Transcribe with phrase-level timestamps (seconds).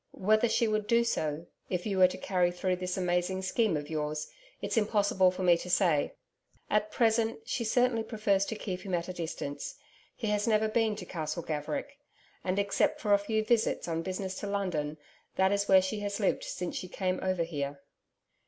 [0.17, 3.87] Whether she would do so, if you were to carry through this amazing scheme of
[3.87, 6.15] yours, it's impossible for me to say.
[6.71, 9.75] At present she certainly prefers to keep him at a distance.
[10.15, 11.99] He has never been to Castle Gaverick.
[12.43, 14.97] And except for a few visits on business to London
[15.35, 17.79] that is where she has lived since she came over here.